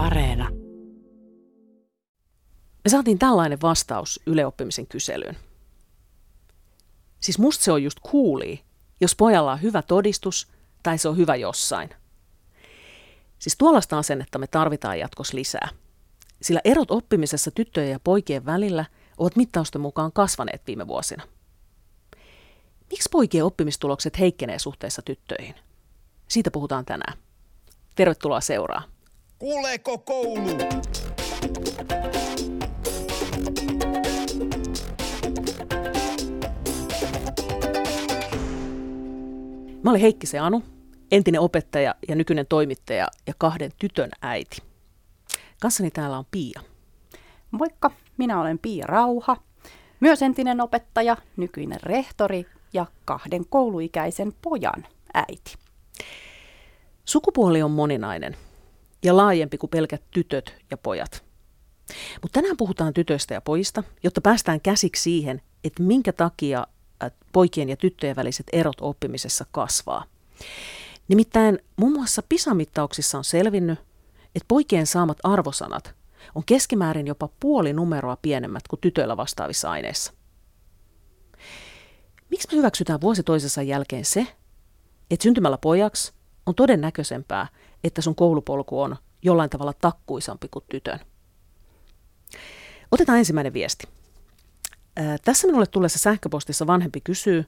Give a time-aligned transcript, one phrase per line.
[0.00, 0.50] Areena.
[2.84, 5.36] Me saatiin tällainen vastaus yleoppimisen kyselyyn.
[7.20, 8.64] Siis musta se on just kuuli,
[9.00, 10.48] jos pojalla on hyvä todistus
[10.82, 11.90] tai se on hyvä jossain.
[13.38, 15.68] Siis tuollaista asennetta me tarvitaan jatkossa lisää.
[16.42, 18.84] Sillä erot oppimisessa tyttöjen ja poikien välillä
[19.18, 21.22] ovat mittausten mukaan kasvaneet viime vuosina.
[22.90, 25.54] Miksi poikien oppimistulokset heikkenee suhteessa tyttöihin?
[26.28, 27.18] Siitä puhutaan tänään.
[27.94, 28.99] Tervetuloa seuraa.
[29.40, 30.58] Kuuleeko koulu?
[39.82, 40.62] Mä olen Heikki se Anu,
[41.10, 44.62] entinen opettaja ja nykyinen toimittaja ja kahden tytön äiti.
[45.60, 46.60] Kanssani täällä on Pia.
[47.50, 49.36] Moikka, minä olen Pia Rauha,
[50.00, 55.54] myös entinen opettaja, nykyinen rehtori ja kahden kouluikäisen pojan äiti.
[57.04, 58.36] Sukupuoli on moninainen
[59.04, 61.24] ja laajempi kuin pelkät tytöt ja pojat.
[62.22, 66.66] Mutta tänään puhutaan tytöistä ja pojista, jotta päästään käsiksi siihen, että minkä takia
[67.32, 70.04] poikien ja tyttöjen väliset erot oppimisessa kasvaa.
[71.08, 73.78] Nimittäin muun muassa PISA-mittauksissa on selvinnyt,
[74.34, 75.94] että poikien saamat arvosanat
[76.34, 80.12] on keskimäärin jopa puoli numeroa pienemmät kuin tytöillä vastaavissa aineissa.
[82.30, 84.26] Miksi me hyväksytään vuosi toisensa jälkeen se,
[85.10, 86.12] että syntymällä pojaksi
[86.46, 87.46] on todennäköisempää,
[87.84, 91.00] että sun koulupolku on jollain tavalla takkuisampi kuin tytön?
[92.90, 93.88] Otetaan ensimmäinen viesti.
[94.96, 97.44] Ää, tässä minulle tulleessa sähköpostissa vanhempi kysyy,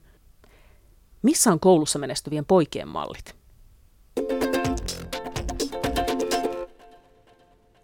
[1.21, 3.35] missä on koulussa menestyvien poikien mallit?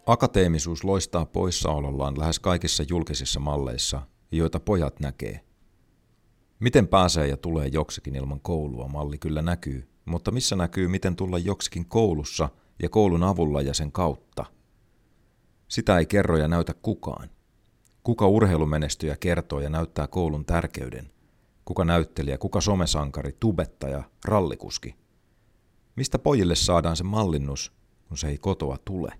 [0.05, 5.39] Akateemisuus loistaa poissaolollaan lähes kaikissa julkisissa malleissa, joita pojat näkee.
[6.59, 11.37] Miten pääsee ja tulee joksikin ilman koulua, malli kyllä näkyy, mutta missä näkyy, miten tulla
[11.37, 12.49] joksikin koulussa
[12.81, 14.45] ja koulun avulla ja sen kautta?
[15.67, 17.29] Sitä ei kerro ja näytä kukaan.
[18.03, 21.11] Kuka urheilumenestyjä kertoo ja näyttää koulun tärkeyden?
[21.65, 24.95] Kuka näyttelijä, kuka somesankari, tubettaja, rallikuski?
[25.95, 27.71] Mistä pojille saadaan se mallinnus,
[28.07, 29.11] kun se ei kotoa tule?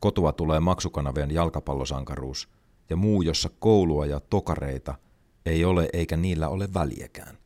[0.00, 2.48] Kotoa tulee maksukanavien jalkapallosankaruus
[2.90, 4.94] ja muu, jossa koulua ja tokareita
[5.46, 7.38] ei ole eikä niillä ole väliäkään.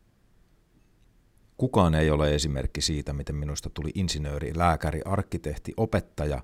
[1.63, 6.43] Kukaan ei ole esimerkki siitä, miten minusta tuli insinööri, lääkäri, arkkitehti, opettaja,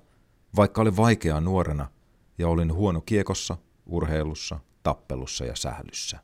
[0.55, 1.87] vaikka oli vaikeaa nuorena
[2.37, 6.19] ja olin huono kiekossa, urheilussa, tappelussa ja sählyssä.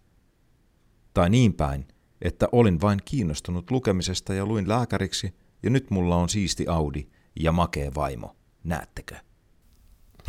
[1.14, 1.88] Tai niin päin,
[2.22, 7.08] että olin vain kiinnostunut lukemisesta ja luin lääkäriksi ja nyt mulla on siisti Audi
[7.40, 8.36] ja makee vaimo.
[8.64, 9.16] Näettekö?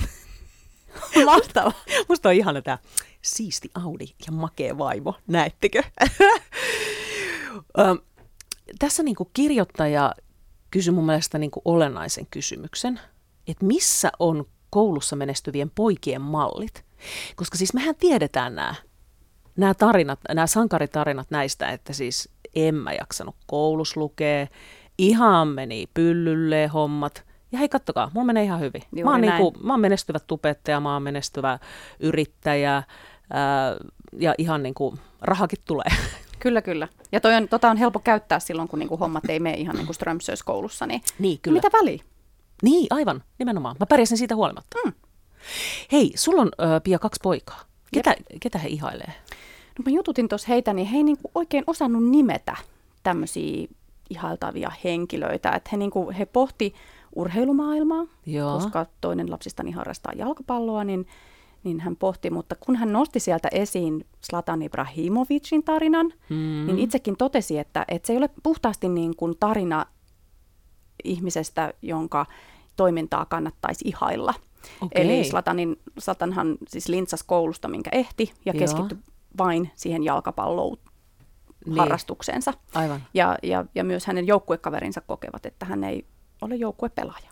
[1.25, 1.73] Mahtava.
[2.09, 2.79] Musta on ihana tämä
[3.23, 5.15] siisti Audi ja makee vaimo.
[5.27, 5.83] Näettekö?
[8.79, 10.15] Tässä niin kuin kirjoittaja
[10.71, 13.01] kysyi mun mielestä niin kuin olennaisen kysymyksen,
[13.49, 16.85] että missä on koulussa menestyvien poikien mallit?
[17.37, 18.75] Koska siis mehän tiedetään nämä,
[19.57, 24.47] nämä tarinat, nämä sankaritarinat näistä, että siis en mä jaksanut koulus lukea,
[24.99, 27.25] ihan meni pyllylle hommat.
[27.53, 28.83] Ja hei, kattokaa, mulla menee ihan hyvin.
[29.05, 31.59] mä oon, niinku, mä oon menestyvä tubettaja, mä oon menestyvä
[32.01, 32.83] yrittäjä
[33.31, 33.77] ää,
[34.19, 35.89] ja ihan niin kuin rahakin tulee.
[36.39, 36.89] Kyllä, kyllä.
[37.13, 39.87] Ja toi on, tota on helppo käyttää silloin, kun niinku hommat ei mene ihan niin
[39.87, 39.97] kuin
[40.45, 40.87] koulussa.
[40.87, 41.57] Niin, niin kyllä.
[41.57, 42.03] mitä väliä?
[42.63, 43.77] Niin, aivan, nimenomaan.
[43.81, 44.79] Mä pärjäsin siitä huolimatta.
[44.85, 44.93] Mm.
[45.93, 47.61] Hei, sulla on ö, Pia kaksi poikaa.
[47.95, 49.13] Ketä, ketä he ihailee?
[49.79, 52.57] No mä jututin tuossa heitä, niin he ei niinku oikein osannut nimetä
[53.03, 53.69] tämmöisiä
[54.11, 55.51] ihailtavia henkilöitä.
[55.51, 56.75] Että he, niinku, he pohti
[57.17, 58.55] urheilumaailmaa, Joo.
[58.55, 61.07] koska toinen lapsistani harrastaa jalkapalloa, niin,
[61.67, 62.31] niin hän pohti.
[62.31, 66.67] Mutta kun hän nosti sieltä esiin Slatan Ibrahimovicin tarinan, mm.
[66.67, 69.87] niin itsekin totesi, että, että se ei ole puhtaasti niin kuin tarina
[71.05, 72.27] ihmisestä, jonka
[72.77, 74.35] toimintaa kannattaisi ihailla.
[74.81, 75.05] Okay.
[75.05, 78.59] Eli Slatanin, Slatanhan siis lintsas koulusta, minkä ehti, ja Joo.
[78.59, 78.99] keskittyi
[79.39, 80.77] vain siihen jalkapalloon
[81.67, 81.79] niin.
[81.79, 82.53] harrastukseensa.
[82.75, 83.03] Aivan.
[83.15, 86.07] Ja, ja, ja myös hänen joukkuekaverinsa kokevat, että hän ei
[86.43, 87.31] ole joukkuepelaaja.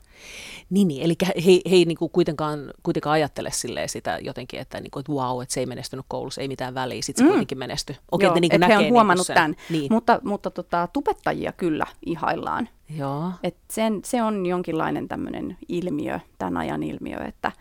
[0.70, 3.50] Niin, niin eli he, he ei niin kuin kuitenkaan, kuitenkaan ajattele
[3.86, 7.02] sitä jotenkin, että, niin kuin, että wow, että se ei menestynyt koulussa, ei mitään väliä,
[7.02, 7.30] sitten se mm.
[7.30, 7.96] kuitenkin menestyi.
[8.12, 9.92] Okei, Joo, että, niin että he on niinku huomannut niin tämän, niin.
[9.92, 12.68] mutta, mutta tota, tubettajia kyllä ihaillaan.
[12.96, 13.30] Joo.
[13.42, 17.52] Et sen, se on jonkinlainen tämmöinen ilmiö, tämän ajan ilmiö, että,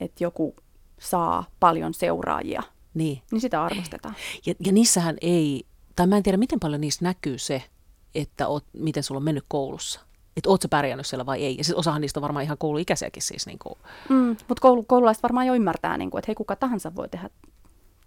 [0.00, 0.56] että joku
[1.00, 2.62] saa paljon seuraajia,
[2.94, 4.14] niin, niin sitä arvostetaan.
[4.46, 5.64] Ja, ja niissähän ei,
[5.96, 7.62] tai mä en tiedä miten paljon niissä näkyy se,
[8.14, 10.07] että oot, miten sulla on mennyt koulussa
[10.38, 11.56] että ootko pärjännyt siellä vai ei.
[11.58, 13.46] Ja siis osahan niistä on varmaan ihan kouluikäisiäkin siis.
[13.46, 13.74] Niin kuin.
[14.08, 17.30] Mm, mutta koulu, koululaiset varmaan jo ymmärtää, niin kuin, että hei kuka tahansa voi tehdä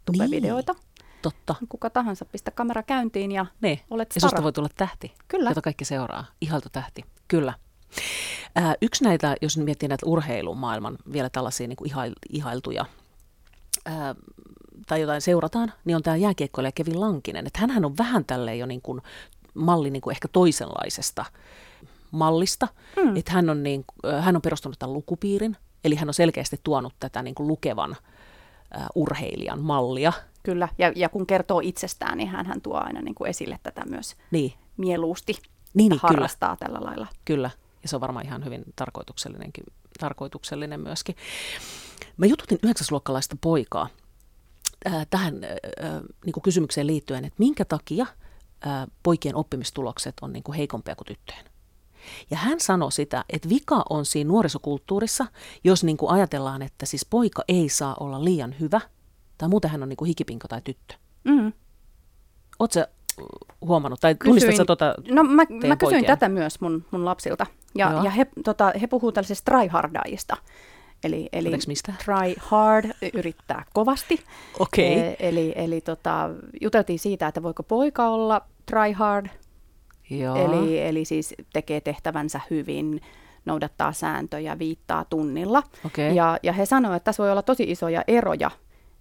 [0.05, 0.73] tubevideoita.
[0.73, 0.91] Niin.
[1.21, 1.55] Totta.
[1.69, 3.79] Kuka tahansa, pistä kamera käyntiin ja niin.
[3.89, 5.49] olet Ja susta voi tulla tähti, Kyllä.
[5.49, 6.25] jota kaikki seuraa.
[6.41, 7.05] Ihaltu tähti.
[7.27, 7.53] Kyllä.
[8.55, 11.91] Ää, yksi näitä, jos miettii näitä urheilumaailman vielä tällaisia niin kuin
[12.29, 12.85] ihailtuja
[13.85, 14.15] ää,
[14.87, 17.47] tai jotain seurataan, niin on tämä jääkiekkoilija Kevin Lankinen.
[17.47, 19.01] Että hänhän on vähän tälleen jo niin kuin
[19.53, 21.25] malli niin kuin ehkä toisenlaisesta
[22.11, 22.67] mallista.
[22.95, 23.15] Mm.
[23.15, 23.85] Että hän on, niin,
[24.21, 28.85] hän on perustanut tämän lukupiirin, eli hän on selkeästi tuonut tätä niin kuin lukevan uh,
[28.95, 30.13] urheilijan mallia.
[30.43, 33.85] Kyllä, ja, ja kun kertoo itsestään, niin hän, hän tuo aina niin kuin esille tätä
[33.89, 34.53] myös niin.
[34.77, 35.33] mieluusti
[35.73, 36.67] niin, niin, harrastaa kyllä.
[36.67, 37.07] tällä lailla.
[37.25, 37.49] Kyllä,
[37.83, 39.63] ja se on varmaan ihan hyvin tarkoituksellinenkin,
[39.99, 41.15] tarkoituksellinen myöskin.
[42.17, 43.87] Mä jututin yhdeksäsluokkalaista poikaa
[44.87, 48.05] äh, tähän äh, niin kuin kysymykseen liittyen, että minkä takia
[48.67, 51.50] äh, poikien oppimistulokset on niin kuin heikompia kuin tyttöjen.
[52.31, 55.25] Ja hän sanoi sitä, että vika on siinä nuorisokulttuurissa,
[55.63, 58.81] jos niin kuin ajatellaan, että siis poika ei saa olla liian hyvä,
[59.37, 60.95] tai muuten hän on niin kuin hikipinko tai tyttö.
[61.23, 61.53] Mm.
[62.59, 62.79] Oletko
[63.61, 67.45] huomannut, tai tunnistatko tuota No mä, mä kysyin tätä myös mun, mun lapsilta,
[67.75, 70.37] ja, ja he, tota, he puhuu tällaisesta tryhardaajista.
[71.03, 71.93] Eli, eli mistä?
[72.05, 74.23] try hard, yrittää kovasti.
[74.59, 74.85] Okay.
[74.85, 76.29] E, eli eli tota,
[76.61, 79.27] juteltiin siitä, että voiko poika olla try hard,
[80.11, 80.35] Joo.
[80.35, 83.01] Eli, eli siis tekee tehtävänsä hyvin,
[83.45, 85.63] noudattaa sääntöjä, viittaa tunnilla.
[85.85, 86.13] Okay.
[86.13, 88.51] Ja, ja he sanoivat, että tässä voi olla tosi isoja eroja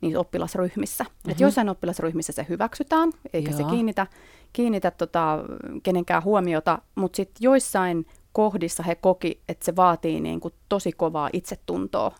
[0.00, 1.04] niissä oppilasryhmissä.
[1.04, 1.30] Mm-hmm.
[1.30, 3.58] Että joissain oppilasryhmissä se hyväksytään, eikä Joo.
[3.58, 4.06] se kiinnitä,
[4.52, 5.38] kiinnitä tota,
[5.82, 11.30] kenenkään huomiota, mutta sitten joissain kohdissa he koki, että se vaatii niin kuin tosi kovaa
[11.32, 12.14] itsetuntoa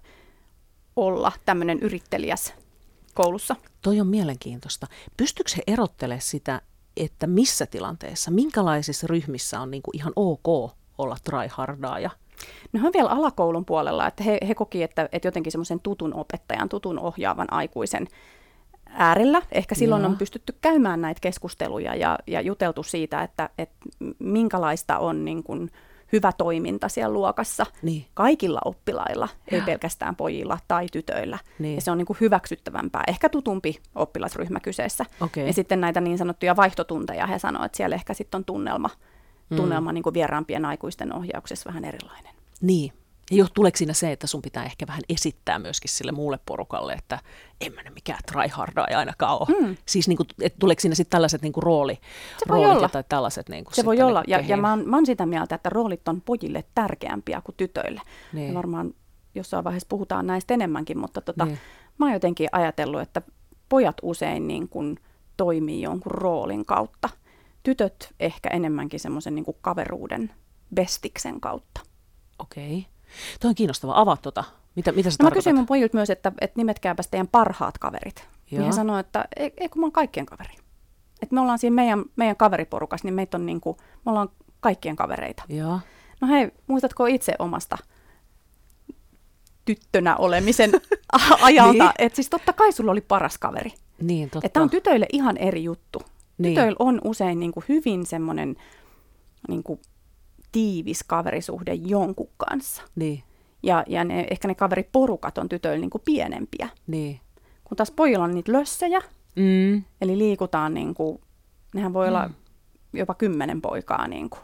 [0.97, 2.55] olla tämmöinen yrittelijäs
[3.15, 3.57] koulussa.
[3.83, 4.87] Toi on mielenkiintoista.
[5.17, 6.61] Pystyykö he erottelemaan sitä,
[6.97, 12.11] että missä tilanteessa, minkälaisissa ryhmissä on niin kuin ihan ok olla tryhardaaja?
[12.73, 16.69] No on vielä alakoulun puolella, että he, he koki, että, että jotenkin semmoisen tutun opettajan,
[16.69, 18.09] tutun ohjaavan aikuisen
[18.87, 19.43] äärellä.
[19.53, 20.11] Ehkä silloin Joo.
[20.11, 23.87] on pystytty käymään näitä keskusteluja ja, ja juteltu siitä, että, että
[24.19, 25.71] minkälaista on niin kuin,
[26.13, 28.07] hyvä toiminta siellä luokassa niin.
[28.15, 29.57] kaikilla oppilailla, ja.
[29.57, 31.39] ei pelkästään pojilla tai tytöillä.
[31.59, 31.75] Niin.
[31.75, 35.05] Ja se on niin kuin hyväksyttävämpää, ehkä tutumpi oppilasryhmä kyseessä.
[35.21, 35.47] Okay.
[35.47, 38.91] Ja sitten näitä niin sanottuja vaihtotunteja, he sanoivat, että siellä ehkä sitten on tunnelma,
[39.51, 39.57] mm.
[39.57, 42.35] tunnelma niin kuin vieraampien aikuisten ohjauksessa vähän erilainen.
[42.61, 42.93] Niin,
[43.31, 47.19] ja tuleeko siinä se, että sun pitää ehkä vähän esittää myöskin sille muulle porukalle, että
[47.61, 49.61] en mä mikään tryharda ei ainakaan ole.
[49.61, 49.77] Mm.
[49.87, 51.95] Siis niin kuin, että tuleeko siinä sitten tällaiset niin kuin rooli,
[52.39, 52.89] se voi olla.
[52.89, 55.55] tai tällaiset niin kuin Se voi olla, ja, ja mä, oon, mä oon sitä mieltä,
[55.55, 58.01] että roolit on pojille tärkeämpiä kuin tytöille.
[58.33, 58.49] Niin.
[58.49, 58.95] Ja varmaan
[59.35, 61.59] jossain vaiheessa puhutaan näistä enemmänkin, mutta tota, niin.
[61.99, 63.23] mä oon jotenkin ajatellut, että
[63.69, 64.99] pojat usein niin kuin
[65.37, 67.09] toimii jonkun roolin kautta.
[67.63, 70.31] Tytöt ehkä enemmänkin semmoisen niin kaveruuden
[70.75, 71.81] bestiksen kautta.
[72.39, 72.79] Okei.
[72.79, 73.00] Okay.
[73.41, 73.93] Tuo on kiinnostava.
[73.97, 74.45] Avaa tuota.
[74.77, 78.29] Mitä, mitä no, Mä kysyin mun pojilta myös, että, että nimetkääpäs teidän parhaat kaverit.
[78.51, 78.59] Joo.
[78.59, 80.55] Niin he sanoi, että ei, ei kun mä oon kaikkien kaveri.
[81.23, 83.77] Että me ollaan siinä meidän, meidän kaveriporukassa, niin meitä on niin kuin,
[84.07, 84.29] me ollaan
[84.61, 85.43] kaikkien kavereita.
[85.49, 85.81] Joo.
[86.21, 87.79] No hei, muistatko itse omasta
[89.65, 90.71] tyttönä olemisen
[91.43, 91.73] ajalta?
[91.73, 91.93] niin.
[91.99, 93.73] Että siis totta kai sulla oli paras kaveri.
[94.01, 94.47] Niin, totta.
[94.47, 96.03] Että on tytöille ihan eri juttu.
[96.39, 96.55] Niin.
[96.55, 98.57] Tytöillä on usein niin kuin hyvin semmoinen
[99.49, 99.81] niin kuin
[100.53, 102.83] tiivis kaverisuhde jonkun kanssa.
[102.95, 103.23] Niin.
[103.63, 106.69] Ja, ja ne, ehkä ne kaveriporukat on tytöillä niin kuin pienempiä.
[106.87, 107.21] Niin.
[107.65, 109.01] Kun taas pojilla on niitä lössejä,
[109.37, 109.85] mm.
[110.01, 111.21] eli liikutaan, niin kuin,
[111.75, 112.09] nehän voi mm.
[112.09, 112.31] olla
[112.93, 114.41] jopa kymmenen poikaa niin kuin,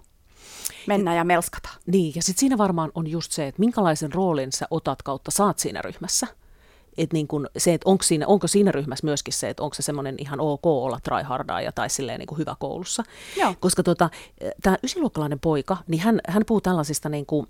[0.87, 1.69] mennä ja melskata.
[1.87, 5.59] Niin, ja sitten siinä varmaan on just se, että minkälaisen roolin sä otat kautta saat
[5.59, 6.27] siinä ryhmässä
[6.99, 9.83] että niin kun se, että onko siinä, onko siinä ryhmässä myöskin se, että onko se
[9.83, 13.03] semmoinen ihan ok olla tryhardaaja tai silleen niin kuin hyvä koulussa.
[13.37, 13.55] Joo.
[13.61, 14.11] Koska tota,
[14.63, 17.47] tämä ysiluokkalainen poika, niin hän, hän puhuu tällaisista, niin kuin,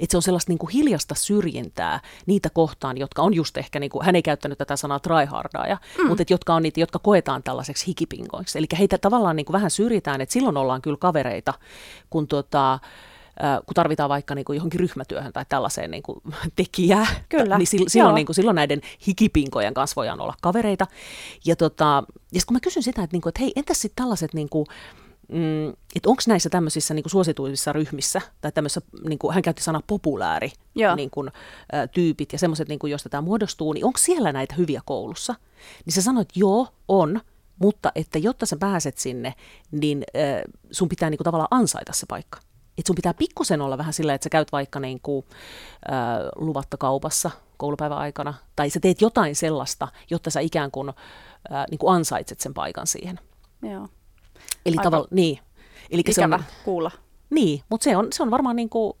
[0.00, 3.90] että se on sellaista niin kuin hiljasta syrjintää niitä kohtaan, jotka on just ehkä, niin
[3.90, 6.08] kuin, hän ei käyttänyt tätä sanaa tryhardaaja, mm.
[6.08, 8.58] mutta että jotka on niitä, jotka koetaan tällaiseksi hikipingoiksi.
[8.58, 11.54] Eli heitä tavallaan niin kuin vähän syrjitään, että silloin ollaan kyllä kavereita,
[12.10, 12.78] kun tota,
[13.66, 16.20] kun tarvitaan vaikka niin kuin johonkin ryhmätyöhön tai tällaiseen niin kuin
[16.56, 17.58] tekijää, Kyllä.
[17.58, 20.86] niin silloin, niin kuin, silloin näiden hikipinkojen kanssa voidaan olla kavereita.
[21.44, 24.34] Ja, tota, ja kun mä kysyn sitä, että, niin kuin, että hei, entäs sitten tällaiset,
[24.34, 24.66] niin kuin,
[25.28, 29.62] mm, että onko näissä tämmöisissä niin kuin suosituissa ryhmissä, tai tämmöisessä, niin kuin, hän käytti
[29.62, 30.52] sanaa populääri,
[30.96, 31.28] niin kuin,
[31.74, 35.34] ä, tyypit ja semmoiset, niin kuin, joista tämä muodostuu, niin onko siellä näitä hyviä koulussa?
[35.86, 37.20] Niin sä sanoit, että joo, on,
[37.58, 39.34] mutta että jotta sä pääset sinne,
[39.70, 42.38] niin äh, sun pitää niin kuin, tavallaan ansaita se paikka
[42.78, 45.26] että sun pitää pikkusen olla vähän sillä, että sä käyt vaikka niin kuin,
[45.92, 45.96] äh,
[46.36, 51.78] luvatta kaupassa koulupäivän aikana, tai sä teet jotain sellaista, jotta sä ikään kuin, äh, niin
[51.78, 53.20] kuin ansaitset sen paikan siihen.
[53.62, 53.88] Joo.
[54.66, 55.38] Eli tavallaan, niin.
[55.90, 56.90] Eli se on, kuulla.
[57.30, 58.92] Niin, mutta se on, se on varmaan niin kuin,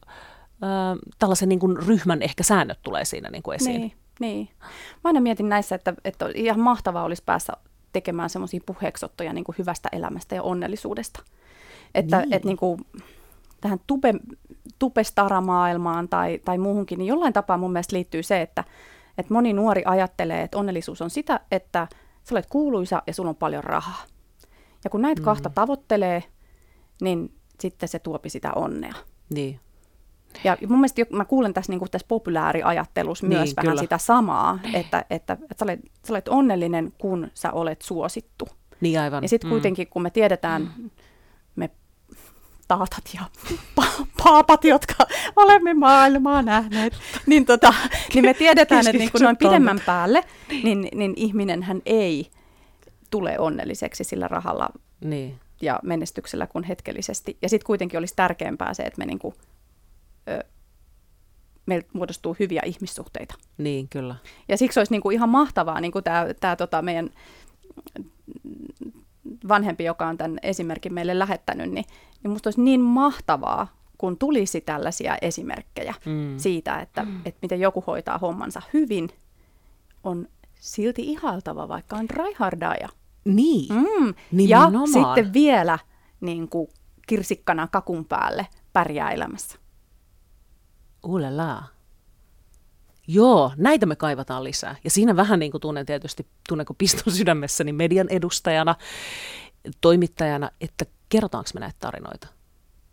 [0.62, 3.80] äh, tällaisen niin kuin ryhmän ehkä säännöt tulee siinä niin kuin esiin.
[3.80, 4.48] Niin, niin.
[4.94, 7.52] Mä aina mietin näissä, että, että ihan mahtavaa olisi päässä
[7.92, 11.22] tekemään semmoisia puheeksottoja niin kuin hyvästä elämästä ja onnellisuudesta.
[11.94, 12.34] Että niin.
[12.34, 12.86] et, niin kuin,
[13.60, 14.14] tähän tube,
[14.78, 18.64] tupestaramaailmaan tai, tai muuhunkin, niin jollain tapaa mun mielestä liittyy se, että,
[19.18, 21.88] että moni nuori ajattelee, että onnellisuus on sitä, että
[22.24, 24.02] sä olet kuuluisa ja sulla on paljon rahaa.
[24.84, 25.24] Ja kun näitä mm.
[25.24, 26.24] kahta tavoittelee,
[27.00, 28.94] niin sitten se tuopi sitä onnea.
[29.30, 29.60] Niin.
[30.44, 33.80] Ja mun mielestä mä kuulen tässä, niin kuin tässä populaariajattelussa niin, myös vähän kyllä.
[33.80, 38.48] sitä samaa, että, että, että sä, olet, sä olet onnellinen, kun sä olet suosittu.
[38.80, 39.24] Niin aivan.
[39.24, 39.52] Ja sitten mm.
[39.52, 40.90] kuitenkin, kun me tiedetään, me
[42.68, 43.20] taatat ja
[43.80, 44.94] pa- paapat, jotka
[45.36, 46.92] olemme maailmaa nähneet,
[47.26, 47.74] niin, tota,
[48.14, 50.24] niin me tiedetään, että niin kun noin pidemmän päälle,
[50.62, 52.30] niin, niin ihminen hän ei
[53.10, 54.68] tule onnelliseksi sillä rahalla
[55.00, 55.40] niin.
[55.62, 57.38] ja menestyksellä kuin hetkellisesti.
[57.42, 59.34] Ja sitten kuitenkin olisi tärkeämpää se, että me niin kuin,
[60.28, 60.44] ö,
[61.66, 63.34] meiltä muodostuu hyviä ihmissuhteita.
[63.58, 64.14] Niin, kyllä.
[64.48, 67.10] Ja siksi olisi niin kuin ihan mahtavaa niin kuin tämä, tämä tota meidän
[69.48, 71.84] vanhempi, joka on tämän esimerkin meille lähettänyt, niin,
[72.22, 76.38] niin musta olisi niin mahtavaa, kun tulisi tällaisia esimerkkejä mm.
[76.38, 77.20] siitä, että, mm.
[77.24, 79.08] että miten joku hoitaa hommansa hyvin,
[80.04, 80.28] on
[80.60, 82.88] silti ihaltava, vaikka on raihardaaja.
[83.24, 84.14] Niin, mm.
[84.32, 85.78] Ja sitten vielä
[86.20, 86.68] niin kuin
[87.06, 89.58] kirsikkana kakun päälle pärjää elämässä.
[91.06, 91.64] Ulala.
[93.06, 94.76] Joo, näitä me kaivataan lisää.
[94.84, 98.74] Ja siinä vähän niin kuin tunnen tietysti, tunnen kuin piston sydämessäni median edustajana,
[99.80, 102.28] toimittajana, että kerrotaanko me näitä tarinoita?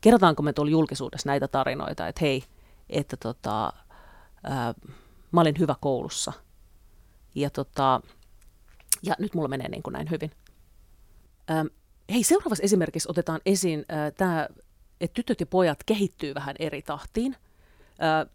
[0.02, 2.44] Kerrotaanko me tuolla julkisuudessa näitä tarinoita, että hei,
[2.90, 3.74] että tota,
[4.44, 4.74] ää,
[5.32, 6.34] mä olin hyvä koulussa.
[7.36, 8.02] Ja, tota,
[9.04, 10.32] ja nyt mulla menee niin kuin näin hyvin.
[11.48, 11.66] Ää,
[12.14, 13.86] hei, seuraavassa esimerkissä otetaan esiin
[14.18, 14.48] tämä,
[15.02, 17.36] että tytöt ja pojat kehittyy vähän eri tahtiin–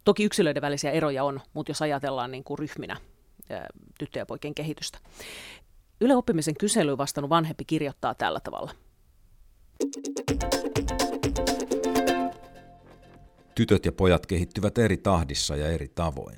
[0.05, 2.97] toki yksilöiden välisiä eroja on, mutta jos ajatellaan niin kuin ryhminä
[3.99, 4.99] tyttöjen ja poikien kehitystä.
[6.01, 8.71] Yle oppimisen kyselyyn vastannut vanhempi kirjoittaa tällä tavalla.
[13.55, 16.37] Tytöt ja pojat kehittyvät eri tahdissa ja eri tavoin.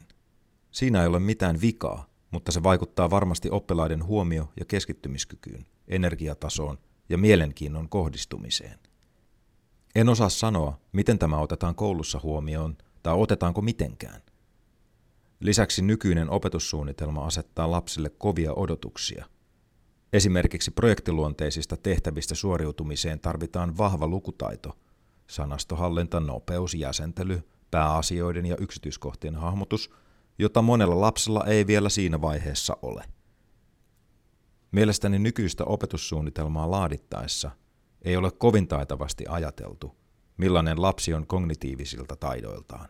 [0.71, 6.77] Siinä ei ole mitään vikaa, mutta se vaikuttaa varmasti oppilaiden huomio- ja keskittymiskykyyn, energiatasoon
[7.09, 8.79] ja mielenkiinnon kohdistumiseen.
[9.95, 14.21] En osaa sanoa, miten tämä otetaan koulussa huomioon tai otetaanko mitenkään.
[15.39, 19.25] Lisäksi nykyinen opetussuunnitelma asettaa lapsille kovia odotuksia.
[20.13, 24.77] Esimerkiksi projektiluonteisista tehtävistä suoriutumiseen tarvitaan vahva lukutaito,
[25.27, 29.91] sanastohallinta, nopeus, jäsentely, pääasioiden ja yksityiskohtien hahmotus,
[30.39, 33.03] jota monella lapsella ei vielä siinä vaiheessa ole.
[34.71, 37.51] Mielestäni nykyistä opetussuunnitelmaa laadittaessa
[38.01, 39.95] ei ole kovin taitavasti ajateltu–
[40.37, 42.89] millainen lapsi on kognitiivisilta taidoiltaan.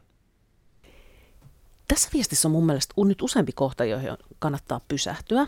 [1.88, 5.48] Tässä viestissä on mun mielestä nyt useampi kohta, joihin kannattaa pysähtyä.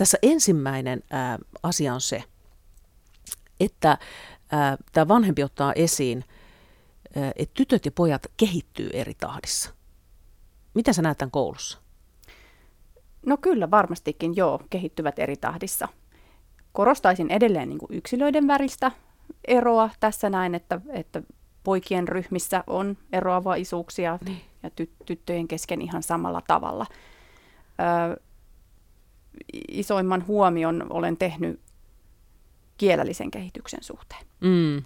[0.00, 2.24] Tässä ensimmäinen ää, asia on se,
[3.60, 3.98] että
[4.92, 6.24] tämä vanhempi ottaa esiin,
[7.16, 9.70] ää, että tytöt ja pojat kehittyy eri tahdissa.
[10.74, 11.78] Mitä sä näet tämän koulussa?
[13.26, 15.88] No kyllä, varmastikin joo, kehittyvät eri tahdissa.
[16.72, 18.92] Korostaisin edelleen niin kuin yksilöiden väristä
[19.48, 21.22] eroa tässä näin, että, että
[21.62, 24.40] poikien ryhmissä on eroavaisuuksia niin.
[24.62, 26.86] ja ty- tyttöjen kesken ihan samalla tavalla.
[27.80, 28.20] Ö,
[29.68, 31.60] isoimman huomion olen tehnyt
[32.76, 34.26] kielellisen kehityksen suhteen.
[34.40, 34.84] Mm.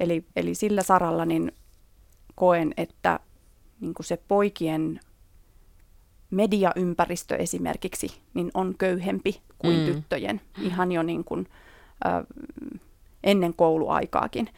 [0.00, 1.52] Eli, eli sillä saralla niin
[2.34, 3.20] koen, että
[3.80, 5.00] niin kuin se poikien
[6.30, 9.84] mediaympäristö esimerkiksi niin on köyhempi kuin mm.
[9.84, 10.40] tyttöjen.
[10.62, 11.48] Ihan jo niin kuin,
[12.04, 12.34] ö,
[13.24, 14.48] ennen kouluaikaakin.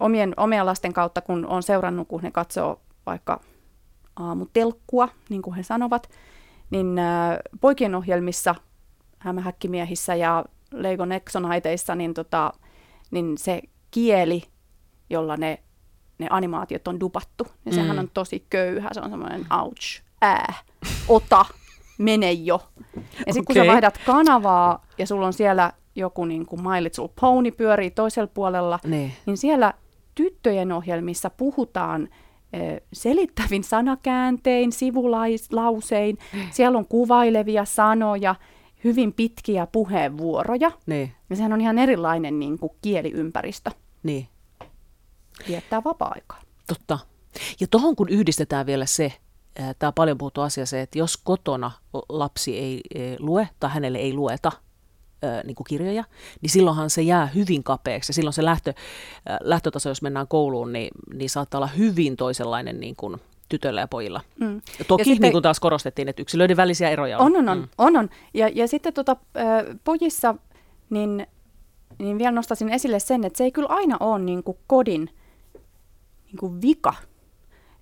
[0.00, 3.40] Omien, omien lasten kautta, kun on seurannut, kun he katsoo vaikka
[4.16, 6.10] aamutelkkua, niin kuin he sanovat,
[6.72, 8.54] niin äh, poikien ohjelmissa,
[9.18, 12.52] hämähäkkimiehissä ja Lego Nexonaiteissa, niin, tota,
[13.10, 14.42] niin se kieli,
[15.10, 15.58] jolla ne,
[16.18, 17.98] ne animaatiot on dupattu, niin sehän mm.
[17.98, 18.88] on tosi köyhä.
[18.92, 20.54] Se on semmoinen ouch, ää,
[21.08, 21.44] ota,
[21.98, 22.60] mene jo.
[22.96, 23.02] Ja
[23.32, 23.42] sitten okay.
[23.46, 27.90] kun sä vaihdat kanavaa ja sulla on siellä joku niin kuin My Little Pony pyörii
[27.90, 29.12] toisella puolella, ne.
[29.26, 29.74] niin siellä
[30.14, 32.08] tyttöjen ohjelmissa puhutaan
[32.92, 36.18] selittävin sanakääntein, sivulausein.
[36.50, 38.34] Siellä on kuvailevia sanoja,
[38.84, 40.70] hyvin pitkiä puheenvuoroja.
[40.86, 41.12] Ne.
[41.30, 43.70] Ja sehän on ihan erilainen niin kuin kieliympäristö.
[44.02, 44.28] Niin.
[45.48, 46.40] Viettää vapaa-aikaa.
[46.66, 46.98] Totta.
[47.60, 49.12] Ja tuohon kun yhdistetään vielä se,
[49.78, 51.70] tämä paljon puhuttu asia se, että jos kotona
[52.08, 52.80] lapsi ei
[53.18, 54.52] lue tai hänelle ei lueta,
[55.44, 56.04] niin kuin kirjoja,
[56.40, 58.10] niin silloinhan se jää hyvin kapeaksi.
[58.10, 58.74] Ja silloin se lähtö,
[59.40, 63.16] lähtötaso, jos mennään kouluun, niin, niin saattaa olla hyvin toisenlainen niin kuin
[63.48, 64.20] tytöillä ja pojilla.
[64.40, 64.62] Mm.
[64.88, 67.26] Toki, ja sitten, niin kuin taas korostettiin, että yksilöiden välisiä eroja on.
[67.26, 67.58] On, on, on.
[67.58, 67.68] Mm.
[67.78, 68.08] on, on.
[68.34, 69.16] Ja, ja sitten tota,
[69.84, 70.34] pojissa,
[70.90, 71.26] niin,
[71.98, 75.10] niin vielä nostaisin esille sen, että se ei kyllä aina ole niin kuin kodin
[76.26, 76.94] niin kuin vika,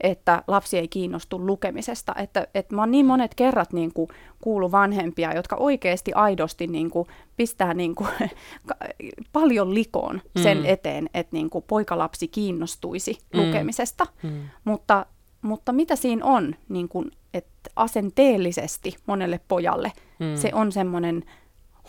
[0.03, 2.15] että lapsi ei kiinnostu lukemisesta.
[2.15, 4.09] Että, että mä oon niin monet kerrat niin kuin
[4.41, 8.09] kuullut vanhempia, jotka oikeasti aidosti niin kuin pistää niin kuin
[9.33, 10.65] paljon likoon sen mm.
[10.67, 13.41] eteen, että niin kuin poikalapsi kiinnostuisi mm.
[13.41, 14.07] lukemisesta.
[14.23, 14.43] Mm.
[14.65, 15.07] Mutta,
[15.43, 20.37] mutta mitä siinä on, niin kuin, että asenteellisesti monelle pojalle mm.
[20.37, 21.25] se on semmoinen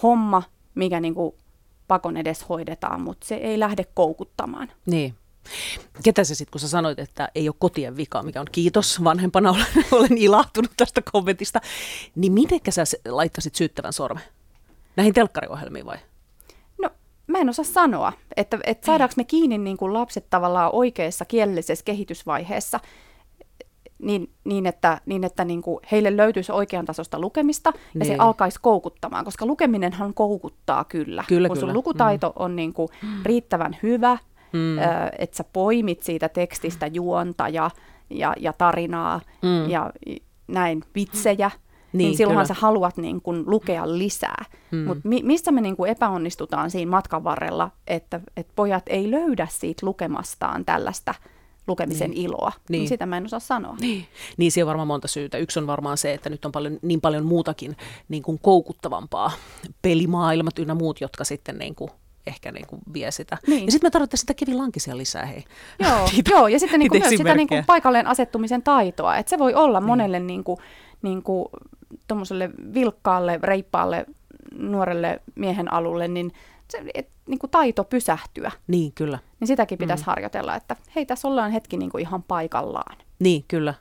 [0.04, 0.44] homma,
[0.76, 1.36] mikä niin kuin
[1.88, 4.72] pakon edes hoidetaan, mutta se ei lähde koukuttamaan.
[4.86, 5.16] Niin.
[6.04, 9.50] Ketä se sitten, kun sä sanoit, että ei ole kotien vika, mikä on kiitos vanhempana,
[9.52, 11.62] olen, olen ilahtunut tästä kommentista,
[12.16, 14.24] niin mitenkä sä laittaisit syyttävän sormen?
[14.96, 15.98] Näihin telkkariohjelmiin vai?
[16.82, 16.90] No,
[17.28, 21.86] mä en osaa sanoa, että, että saadaanko me kiinni niin kuin lapset tavallaan oikeassa kielellisessä
[21.86, 22.80] kehitysvaiheessa,
[24.02, 28.06] niin, niin että, niin että niin kuin heille löytyisi oikean tasosta lukemista ja niin.
[28.06, 31.24] se alkaisi koukuttamaan, koska lukeminenhan koukuttaa kyllä.
[31.28, 31.74] kyllä Kun sun kyllä.
[31.74, 32.34] lukutaito mm.
[32.36, 32.90] on niin kuin
[33.24, 34.18] riittävän hyvä,
[34.54, 34.78] mm.
[35.20, 37.70] että sä poimit siitä tekstistä juonta ja,
[38.10, 39.70] ja, ja tarinaa mm.
[39.70, 39.92] ja
[40.48, 41.52] näin vitsejä,
[41.94, 42.56] niin, niin silloinhan kyllä.
[42.56, 44.46] sä haluat niin kun lukea lisää.
[44.72, 44.78] Mm.
[44.78, 49.48] Mutta mi- missä me niin kun epäonnistutaan siinä matkan varrella, että, että pojat ei löydä
[49.52, 51.14] siitä lukemastaan tällaista
[51.68, 52.26] lukemisen niin.
[52.26, 52.80] iloa, niin.
[52.80, 53.76] niin sitä mä en osaa sanoa.
[53.82, 54.06] Niin.
[54.38, 55.38] niin, siihen on varmaan monta syytä.
[55.38, 57.78] Yksi on varmaan se, että nyt on paljon, niin paljon muutakin
[58.10, 59.32] niin kuin koukuttavampaa
[59.82, 61.92] pelimaailmat ynnä muut, jotka sitten niin kuin
[62.28, 63.38] ehkä niin kuin vie sitä.
[63.48, 63.66] Niin.
[63.66, 65.44] Ja sitten me tarvitaan sitä Kevin Lankisia lisää, hei.
[65.80, 69.18] Joo, niitä, joo ja sitten niin kuin myös sitä niin kuin paikalleen asettumisen taitoa.
[69.18, 69.88] Että se voi olla niin.
[69.88, 70.58] monelle niin kuin,
[71.02, 71.46] niin kuin,
[72.74, 74.06] vilkkaalle, reippaalle,
[74.56, 76.34] nuorelle miehen alulle, niin
[76.72, 78.52] se, et, niin kuin taito pysähtyä.
[78.68, 79.20] Niin, kyllä.
[79.40, 80.06] Niin sitäkin pitäisi mm.
[80.06, 82.98] harjoitella, että hei, tässä ollaan hetki niin kuin ihan paikallaan.
[83.20, 83.74] Niin, kyllä.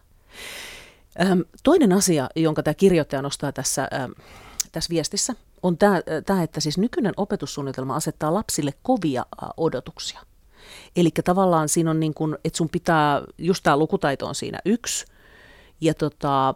[1.20, 4.10] Ähm, toinen asia, jonka tämä kirjoittaja nostaa tässä, ähm,
[4.72, 10.20] tässä viestissä, on tämä, tämä, että siis nykyinen opetussuunnitelma asettaa lapsille kovia odotuksia.
[10.96, 15.06] Eli tavallaan siinä on niin kuin, että sun pitää, just tämä lukutaito on siinä yksi,
[15.80, 16.54] ja, tota,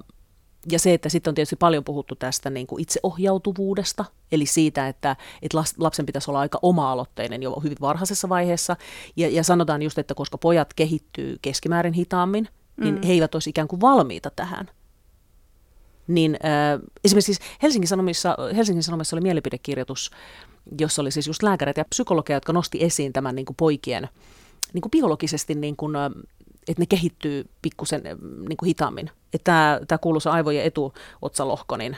[0.70, 5.16] ja se, että sitten on tietysti paljon puhuttu tästä niin kuin itseohjautuvuudesta, eli siitä, että,
[5.42, 8.76] että lapsen pitäisi olla aika oma-aloitteinen jo hyvin varhaisessa vaiheessa,
[9.16, 13.02] ja, ja sanotaan just, että koska pojat kehittyy keskimäärin hitaammin, niin mm.
[13.02, 14.70] he eivät olisi ikään kuin valmiita tähän
[16.06, 20.10] niin äh, esimerkiksi siis Helsingin, Sanomissa, Helsingin Sanomissa oli mielipidekirjoitus,
[20.78, 24.08] jossa oli siis just lääkäreitä ja psykologeja, jotka nosti esiin tämän niin kuin poikien
[24.72, 25.96] niin kuin biologisesti, niin kuin,
[26.68, 28.02] että ne kehittyy pikkusen
[28.48, 29.10] niin kuin hitaammin.
[29.32, 31.96] Että tämä, tämä kuuluisa aivojen etuotsalohko, niin,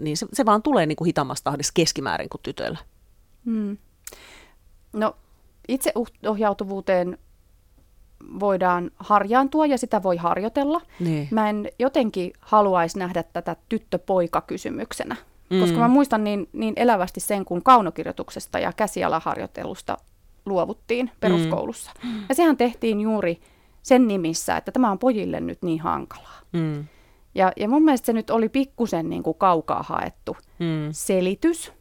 [0.00, 2.78] niin se, se vaan tulee niin kuin hitaammassa tahdissa keskimäärin kuin tytöillä.
[3.44, 3.76] Hmm.
[4.92, 5.16] No
[5.68, 7.18] itseohjautuvuuteen
[8.40, 10.80] voidaan harjaantua ja sitä voi harjoitella.
[11.00, 11.28] Niin.
[11.30, 15.16] Mä en jotenkin haluaisi nähdä tätä tyttö-poika-kysymyksenä,
[15.50, 15.60] mm.
[15.60, 19.98] koska mä muistan niin, niin elävästi sen, kun kaunokirjoituksesta ja käsialaharjoittelusta
[20.46, 21.90] luovuttiin peruskoulussa.
[22.04, 22.24] Mm.
[22.28, 23.40] Ja sehän tehtiin juuri
[23.82, 26.40] sen nimissä, että tämä on pojille nyt niin hankalaa.
[26.52, 26.84] Mm.
[27.34, 30.88] Ja, ja mun mielestä se nyt oli pikkusen niin kuin kaukaa haettu mm.
[30.90, 31.72] selitys.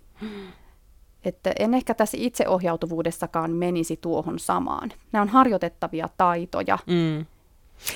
[1.25, 4.91] Että en ehkä tässä itseohjautuvuudessakaan menisi tuohon samaan.
[5.11, 6.77] Nämä on harjoitettavia taitoja.
[6.87, 7.25] Mm.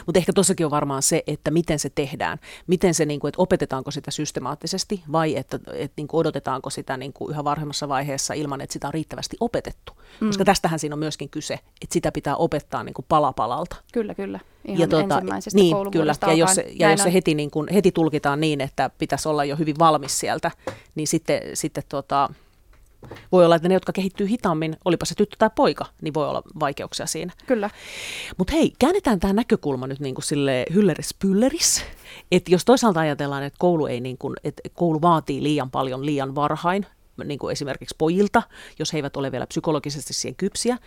[0.06, 2.38] Mutta ehkä tuossakin on varmaan se, että miten se tehdään.
[2.68, 6.98] Miten se, niin kuin, että opetetaanko sitä systemaattisesti vai että, että niin kuin odotetaanko sitä
[6.98, 9.94] niin kuin yhä varhemmassa vaiheessa ilman, että sitä on riittävästi opetettu.
[10.20, 10.28] Mm.
[10.28, 13.76] Koska tästähän siinä on myöskin kyse, että sitä pitää opettaa niin kuin pala palalta.
[13.94, 14.40] Kyllä, kyllä.
[14.66, 15.22] Ihan ja tuota,
[15.54, 16.16] niin, kyllä.
[16.28, 19.46] Ja jos, se, ja jos se heti, niin kuin, heti tulkitaan niin, että pitäisi olla
[19.46, 20.52] jo hyvin valmis sieltä,
[20.96, 22.30] niin sitten, sitten tuota,
[23.32, 26.42] voi olla, että ne, jotka kehittyy hitaammin, olipa se tyttö tai poika, niin voi olla
[26.60, 27.34] vaikeuksia siinä.
[27.46, 27.70] Kyllä.
[28.38, 31.86] Mutta hei, käännetään tämä näkökulma nyt niin kuin sille hylleris pylleris.
[32.32, 36.36] Että jos toisaalta ajatellaan, että koulu, ei niin kuin, että koulu vaatii liian paljon liian
[36.36, 36.86] varhain,
[37.24, 38.44] niin kuin esimerkiksi pojilta,
[38.80, 40.78] jos he eivät ole vielä psykologisesti siihen kypsiä,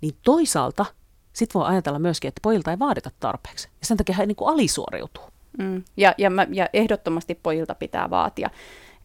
[0.00, 0.86] niin toisaalta
[1.32, 3.68] sitten voi ajatella myöskin, että pojilta ei vaadita tarpeeksi.
[3.80, 5.24] Ja sen takia he niin kuin alisuoriutuu.
[5.58, 5.82] Mm.
[5.96, 8.50] Ja, ja, mä, ja ehdottomasti pojilta pitää vaatia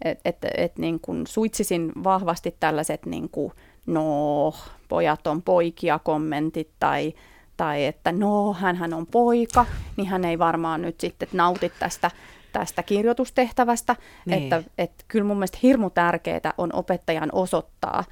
[0.02, 3.54] että et, et niin kuin suitsisin vahvasti tällaiset niin kuin,
[3.86, 4.54] no,
[4.90, 7.14] pojat on poikia kommentit tai,
[7.58, 9.66] tai että no, hän on poika,
[9.98, 12.12] niin hän ei varmaan nyt sitten nauti tästä,
[12.54, 13.96] tästä kirjoitustehtävästä.
[14.26, 14.44] Niin.
[14.44, 18.04] Että, että kyllä mun mielestä hirmu tärkeää on opettajan osoittaa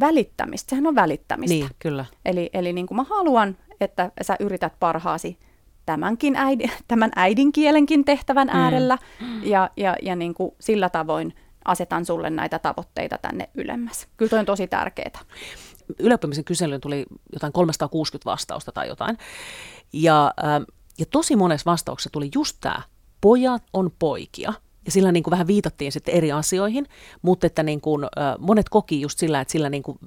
[0.00, 0.70] välittämistä.
[0.70, 1.54] Sehän on välittämistä.
[1.54, 2.04] Niin, kyllä.
[2.24, 5.38] Eli, eli niin kuin mä haluan, että sä yrität parhaasi
[5.86, 8.58] tämänkin äidin, tämän äidinkielenkin tehtävän mm.
[8.58, 8.98] äärellä
[9.42, 14.06] ja, ja, ja niin kuin sillä tavoin asetan sulle näitä tavoitteita tänne ylemmäs.
[14.16, 15.20] Kyllä toi on tosi tärkeää.
[15.98, 19.18] Yleoppimisen kyselyyn tuli jotain 360 vastausta tai jotain.
[19.92, 20.66] Ja, äh,
[20.98, 22.82] ja tosi monessa vastauksessa tuli just tämä,
[23.20, 24.52] pojat on poikia.
[24.84, 26.86] Ja sillä niin kuin vähän viitattiin sitten eri asioihin,
[27.22, 29.98] mutta että niin kuin, äh, monet koki just sillä, että sillä, niin kuin,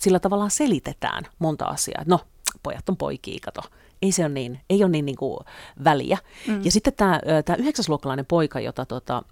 [0.00, 2.02] sillä tavallaan selitetään monta asiaa.
[2.06, 2.20] no,
[2.62, 3.60] pojat on poikia, kato.
[4.02, 5.38] Ei se ole niin, ei ole niin, niin kuin
[5.84, 6.18] väliä.
[6.46, 6.64] Mm.
[6.64, 9.22] Ja sitten tämä, tämä yhdeksäsluokkalainen poika, jota tota,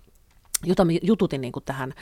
[0.67, 1.95] jota jututin niin kuin tähän,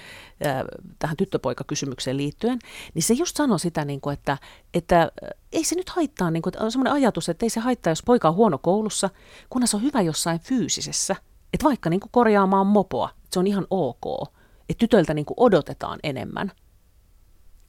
[0.99, 2.59] tähän tyttöpoikakysymykseen liittyen,
[2.95, 4.39] niin se just sanoi sitä, niin kuin, että,
[4.75, 5.13] että
[5.53, 8.03] ei se nyt haittaa, niin kuin, että on semmoinen ajatus, että ei se haittaa, jos
[8.03, 9.11] poika on huono koulussa,
[9.51, 11.17] kunnes on hyvä jossain fyysisessä.
[11.53, 14.29] Että vaikka niin kuin korjaamaan mopoa, se on ihan ok.
[14.69, 16.53] Että tytöltä niin kuin odotetaan enemmän.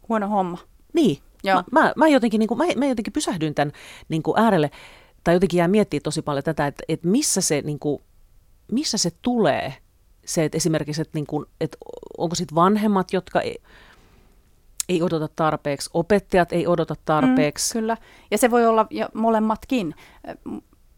[0.10, 0.58] Huono homma.
[0.94, 1.18] Niin.
[1.44, 1.64] Joo.
[1.72, 3.72] Mä, mä, mä, jotenkin, niin kuin, mä, mä jotenkin pysähdyin tämän
[4.10, 4.72] niin kuin äärelle,
[5.24, 8.02] tai jotenkin jää miettiä tosi paljon tätä, että, että missä, se, niin kuin,
[8.72, 9.74] missä se tulee,
[10.26, 11.78] se, että esimerkiksi, että, niin kuin, että
[12.18, 13.58] onko sitten vanhemmat, jotka ei,
[14.90, 17.74] ei odota tarpeeksi, opettajat ei odota tarpeeksi.
[17.74, 17.98] Mm, kyllä,
[18.32, 19.96] ja se voi olla jo molemmatkin.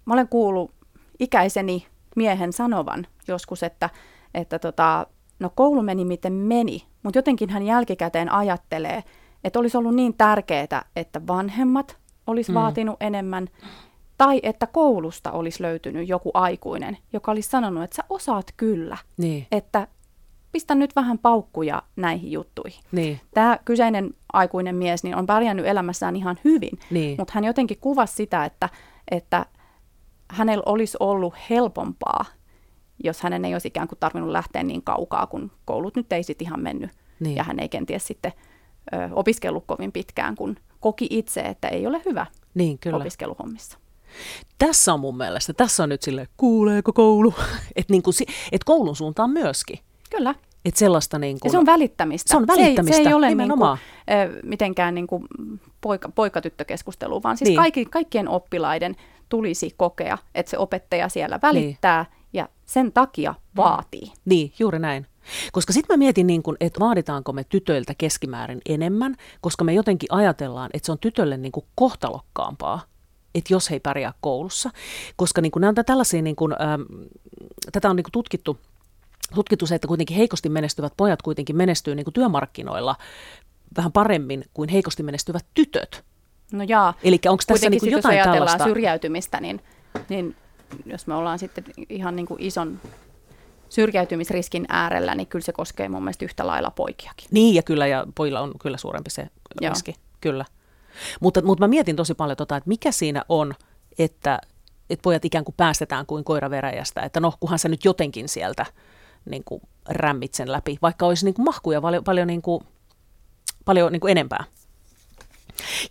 [0.05, 0.71] Mä olen kuullut
[1.19, 3.89] ikäiseni miehen sanovan joskus, että,
[4.33, 5.07] että tota,
[5.39, 9.03] no koulu meni miten meni, mutta jotenkin hän jälkikäteen ajattelee,
[9.45, 12.55] että olisi ollut niin tärkeää, että vanhemmat olisi mm.
[12.55, 13.47] vaatinut enemmän,
[14.17, 19.47] tai että koulusta olisi löytynyt joku aikuinen, joka olisi sanonut, että sä osaat kyllä, niin.
[19.51, 19.87] että
[20.51, 22.83] pistä nyt vähän paukkuja näihin juttuihin.
[22.91, 23.21] Niin.
[23.33, 27.15] Tämä kyseinen aikuinen mies niin on pärjännyt elämässään ihan hyvin, niin.
[27.19, 28.69] mutta hän jotenkin kuvasi sitä, että,
[29.11, 29.45] että
[30.31, 32.25] hänellä olisi ollut helpompaa,
[33.03, 36.47] jos hänen ei olisi ikään kuin tarvinnut lähteä niin kaukaa, kun koulut nyt ei sitten
[36.47, 36.91] ihan mennyt.
[37.19, 37.35] Niin.
[37.35, 38.31] Ja hän ei kenties sitten
[38.93, 42.97] ö, opiskellut kovin pitkään, kun koki itse, että ei ole hyvä niin, kyllä.
[42.97, 43.77] opiskeluhommissa.
[44.57, 47.33] Tässä on mun mielestä, tässä on nyt sille kuuleeko koulu,
[47.75, 48.11] että niinku,
[48.51, 49.79] et koulun suuntaan myöskin.
[50.09, 50.35] Kyllä.
[50.65, 52.29] Että sellaista niin kuin, se on välittämistä.
[52.29, 53.79] Se on välittämistä, se ei, se ei ole Niin kuin,
[54.43, 55.27] mitenkään niin kuin
[55.81, 57.57] poika, poikatyttökeskustelua, vaan siis niin.
[57.57, 58.95] kaikki, kaikkien oppilaiden
[59.29, 62.29] tulisi kokea, että se opettaja siellä välittää niin.
[62.33, 64.11] ja sen takia vaatii.
[64.25, 65.07] Niin, juuri näin.
[65.51, 70.13] Koska sitten mä mietin, niin kun, että vaaditaanko me tytöiltä keskimäärin enemmän, koska me jotenkin
[70.13, 72.81] ajatellaan, että se on tytölle niin kuin kohtalokkaampaa,
[73.35, 74.69] että jos he ei pärjää koulussa.
[75.15, 76.81] Koska niin kun, nämä on tällaisia, niin kun, ähm,
[77.71, 78.57] tätä on niin tutkittu,
[79.35, 82.95] tutkittu se, että kuitenkin heikosti menestyvät pojat kuitenkin menestyy niin työmarkkinoilla
[83.77, 86.03] vähän paremmin kuin heikosti menestyvät tytöt.
[86.51, 86.93] No jaa.
[87.03, 88.63] Eli onko tässä niin jotain jos tällaista?
[88.63, 89.61] syrjäytymistä, niin,
[90.09, 90.35] niin
[90.85, 92.79] jos me ollaan sitten ihan niin kuin ison
[93.69, 97.27] syrjäytymisriskin äärellä, niin kyllä se koskee mun mielestä yhtä lailla poikiakin.
[97.31, 99.27] Niin, ja kyllä, ja pojilla on kyllä suurempi se
[99.61, 99.69] Joo.
[99.69, 100.45] riski, kyllä.
[101.19, 103.53] Mutta, mutta mä mietin tosi paljon tota, että mikä siinä on,
[103.99, 104.39] että,
[104.89, 108.65] että pojat ikään kuin päästetään kuin koira veräjästä, että no, kunhan sä nyt jotenkin sieltä
[109.29, 112.63] niin kuin rämmit sen läpi, vaikka olisi niin kuin mahkuja paljon, paljon, niin kuin,
[113.65, 114.43] paljon niin kuin enempää.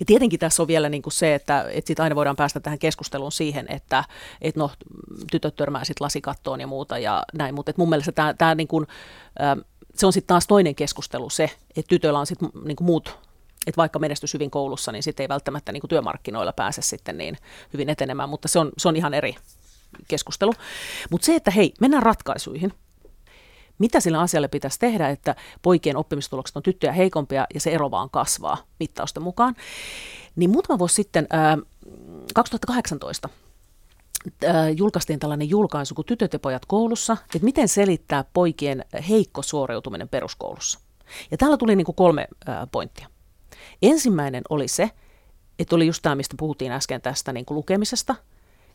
[0.01, 2.79] Ja tietenkin tässä on vielä niin kuin se, että, että sit aina voidaan päästä tähän
[2.79, 4.05] keskusteluun siihen, että,
[4.41, 4.71] että no,
[5.31, 8.87] tytöt törmää sitten lasikattoon ja muuta ja näin, mutta mun mielestä tämä, tämä niin kuin,
[9.95, 13.19] se on sitten taas toinen keskustelu se, että tytöillä on sitten niin kuin muut
[13.67, 17.37] että vaikka menestys hyvin koulussa, niin sitten ei välttämättä niin kuin työmarkkinoilla pääse sitten niin
[17.73, 19.37] hyvin etenemään, mutta se on, se on ihan eri
[20.09, 20.53] keskustelu.
[21.11, 22.73] Mutta se, että hei, mennään ratkaisuihin.
[23.79, 28.11] Mitä sillä asialle pitäisi tehdä, että poikien oppimistulokset on tyttöjä heikompia ja se ero vaan
[28.11, 29.55] kasvaa mittausten mukaan?
[30.37, 31.59] Niin muutama vuosi sitten, ää,
[32.35, 33.29] 2018,
[34.47, 40.09] ää, julkaistiin tällainen julkaisu kuin Tytöt ja pojat koulussa, että miten selittää poikien heikko suoriutuminen
[40.09, 40.81] peruskoulussa.
[41.31, 43.09] Ja täällä tuli niin kuin kolme ää, pointtia.
[43.83, 44.91] Ensimmäinen oli se,
[45.59, 48.15] että oli just tämä, mistä puhuttiin äsken tästä niin kuin lukemisesta,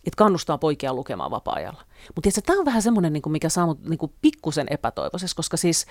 [0.06, 1.84] että kannustaa poikia lukemaan vapaa-ajalla.
[2.16, 5.86] Mutta tämä on vähän semmoinen, niin kuin mikä saa mut niin pikkusen epätoivoisessa, koska siis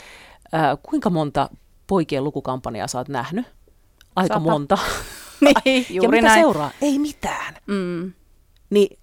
[0.53, 1.51] ää, kuinka monta
[1.87, 3.47] poikien lukukampanjaa sä oot nähnyt?
[4.17, 4.51] Aika Sata.
[4.51, 4.79] monta.
[5.65, 6.41] niin, juuri ja mitä näin.
[6.41, 6.71] seuraa?
[6.83, 7.55] Ei mitään.
[7.67, 8.13] Mm.
[8.71, 8.99] Niin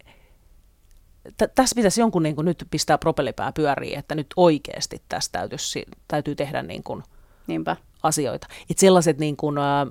[1.38, 5.58] t- tässä pitäisi jonkun niin kuin nyt pistää propellipää pyöriin, että nyt oikeasti tässä täytyy,
[6.08, 7.04] täytyy tehdä niin kuin
[7.48, 8.48] Niinpä asioita.
[8.70, 9.88] Että sellaiset niin kuin, ä,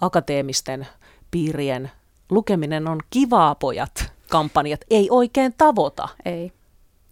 [0.00, 0.86] akateemisten
[1.30, 1.90] piirien
[2.30, 6.08] lukeminen on kivaa pojat kampanjat, ei oikein tavoita.
[6.24, 6.52] Ei,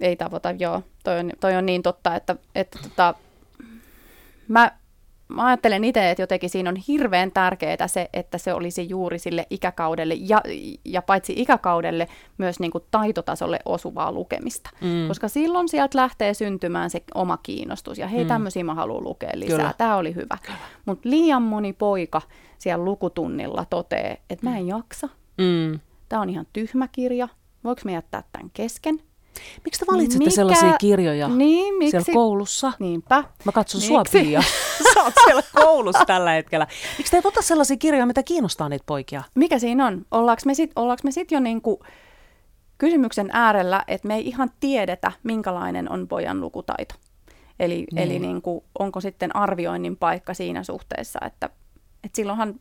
[0.01, 0.83] ei tavoita, joo.
[1.05, 3.15] Toi on, toi on niin totta, että, että tota,
[4.49, 4.71] mä
[5.29, 9.47] mä ajattelen itse, että jotenkin siinä on hirveän tärkeää se, että se olisi juuri sille
[9.51, 10.43] ikäkaudelle ja,
[10.85, 12.09] ja paitsi ikäkaudelle
[12.39, 14.71] myös niin kuin taitotasolle osuvaa lukemista.
[14.81, 15.09] Mm.
[15.09, 18.29] Koska silloin sieltä lähtee syntymään se oma kiinnostus ja hei mm.
[18.29, 19.75] tämmöisiä mä haluan lukea lisää, Kyllä.
[19.79, 20.39] tämä oli hyvä.
[20.87, 22.23] Mutta liian moni poika
[22.59, 25.09] siellä lukutunnilla toteaa, että mä en jaksa,
[25.39, 25.81] mm.
[26.13, 27.29] Tämä on ihan tyhmä kirja,
[27.65, 29.01] voiko me jättää tämän kesken?
[29.65, 30.31] Miksi te valitsette Mikä?
[30.31, 31.91] sellaisia kirjoja niin, miksi?
[31.91, 32.73] siellä koulussa?
[32.79, 33.25] Niinpä.
[33.45, 33.89] Mä katson miksi?
[33.89, 34.43] sua, Pia.
[34.95, 36.67] Sä oot siellä koulussa tällä hetkellä.
[36.99, 39.23] Miksi te et ota sellaisia kirjoja, mitä kiinnostaa niitä poikia?
[39.35, 40.07] Mikä siinä on?
[40.11, 41.83] Ollaanko me sitten sit jo niinku
[42.79, 46.95] kysymyksen äärellä, että me ei ihan tiedetä, minkälainen on pojan lukutaito?
[47.61, 47.99] Eli, niin.
[47.99, 51.51] eli niinku, onko sitten arvioinnin paikka siinä suhteessa, että,
[52.05, 52.61] että silloinhan,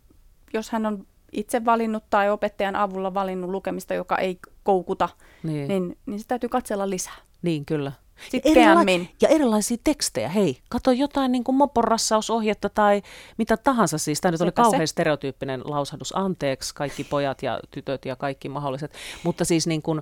[0.53, 5.09] jos hän on itse valinnut tai opettajan avulla valinnut lukemista, joka ei koukuta,
[5.43, 7.15] niin, niin, niin se täytyy katsella lisää.
[7.41, 7.91] Niin, kyllä.
[8.29, 9.09] Sitkeämmin.
[9.21, 10.29] Ja erilaisia tekstejä.
[10.29, 13.01] Hei, kato jotain niin kuin moporrassausohjetta tai
[13.37, 13.97] mitä tahansa.
[13.97, 14.91] Siis tämä nyt oli kauhean se.
[14.91, 16.15] stereotyyppinen lausahdus.
[16.15, 18.93] Anteeksi kaikki pojat ja tytöt ja kaikki mahdolliset.
[19.23, 20.01] Mutta siis, niin kuin,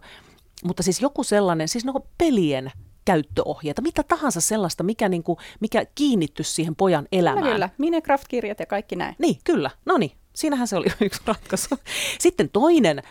[0.63, 2.71] mutta siis joku sellainen, siis no pelien
[3.05, 7.43] käyttöohjeita, mitä tahansa sellaista, mikä, niin kuin, mikä kiinnittyy siihen pojan elämään.
[7.43, 7.69] Kyllä, kyllä.
[7.77, 9.15] Minecraft-kirjat ja kaikki näin.
[9.19, 9.71] Niin, kyllä.
[9.85, 11.79] No niin, siinähän se oli yksi ratkaisu.
[12.19, 13.03] Sitten toinen,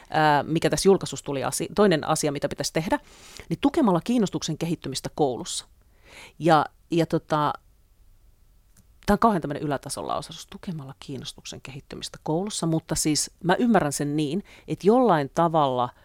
[0.42, 2.98] mikä tässä julkaisussa tuli, asia, toinen asia, mitä pitäisi tehdä,
[3.48, 5.66] niin tukemalla kiinnostuksen kehittymistä koulussa.
[6.38, 7.52] Ja, ja tota,
[9.06, 14.16] Tämä on kauhean tämmöinen ylätason lausaus, tukemalla kiinnostuksen kehittymistä koulussa, mutta siis mä ymmärrän sen
[14.16, 15.88] niin, että jollain tavalla–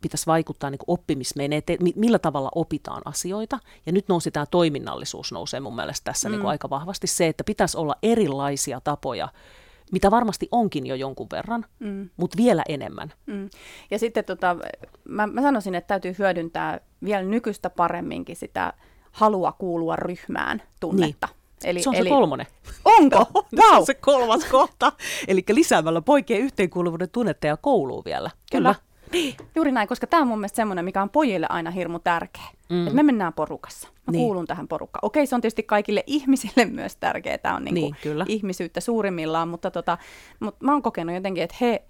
[0.00, 3.58] pitäisi vaikuttaa niin oppimismenetelmiin, millä tavalla opitaan asioita.
[3.86, 6.36] Ja nyt nousi tämä toiminnallisuus nousee mun mielestä tässä mm.
[6.36, 7.06] niin aika vahvasti.
[7.06, 9.28] Se, että pitäisi olla erilaisia tapoja
[9.92, 12.10] mitä varmasti onkin jo jonkun verran, mm.
[12.16, 13.12] mutta vielä enemmän.
[13.26, 13.48] Mm.
[13.90, 14.56] Ja sitten tota,
[15.08, 18.72] mä, mä sanoisin, että täytyy hyödyntää vielä nykyistä paremminkin sitä
[19.12, 21.26] halua kuulua ryhmään tunnetta.
[21.26, 21.36] Niin.
[21.64, 22.08] Eli, se on eli...
[22.08, 22.46] se kolmonen.
[22.84, 23.16] Onko?
[23.34, 23.44] wow.
[23.70, 24.92] Se on se kolmas kohta.
[25.28, 28.30] Eli lisäämällä poikien yhteenkuuluvuuden tunnetta ja kouluun vielä.
[28.52, 28.74] Kyllä.
[28.74, 28.86] Kyllä.
[29.12, 29.34] Niin.
[29.54, 32.44] Juuri näin, koska tämä on mun mielestä semmoinen, mikä on pojille aina hirmu tärkeä.
[32.68, 32.76] Mm.
[32.92, 33.88] Me mennään porukassa.
[33.88, 34.22] Mä niin.
[34.22, 35.06] kuulun tähän porukkaan.
[35.06, 37.38] Okei, se on tietysti kaikille ihmisille myös tärkeää.
[37.38, 38.24] Tämä on niinku niin, kyllä.
[38.28, 39.98] ihmisyyttä suurimmillaan, mutta, tota,
[40.40, 41.82] mutta mä oon kokenut jotenkin, että he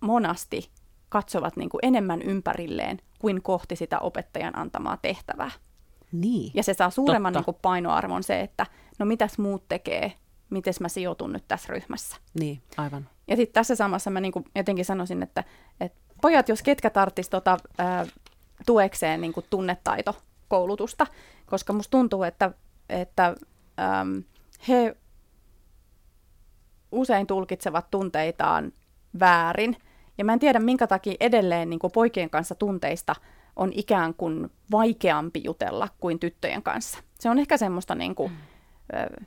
[0.00, 0.70] monasti
[1.08, 5.50] katsovat niin kuin enemmän ympärilleen kuin kohti sitä opettajan antamaa tehtävää.
[6.12, 6.50] Niin.
[6.54, 8.66] Ja se saa suuremman niin kuin painoarvon se, että
[8.98, 10.12] no mitäs muut tekee,
[10.50, 12.16] miten mä sijoitun nyt tässä ryhmässä.
[12.40, 13.08] Niin, aivan.
[13.28, 15.44] Ja sitten tässä samassa mä niin kuin jotenkin sanoisin, että,
[15.80, 18.06] että pojat, jos ketkä tarttis tota, ää,
[18.66, 21.06] tuekseen niin kuin tunnetaitokoulutusta,
[21.46, 22.50] koska musta tuntuu, että,
[22.88, 23.34] että
[24.00, 24.22] äm,
[24.68, 24.96] he
[26.92, 28.72] usein tulkitsevat tunteitaan
[29.20, 29.76] väärin.
[30.18, 33.14] Ja mä en tiedä, minkä takia edelleen niin kuin poikien kanssa tunteista
[33.56, 36.98] on ikään kuin vaikeampi jutella kuin tyttöjen kanssa.
[37.20, 38.36] Se on ehkä semmoista niin kuin, mm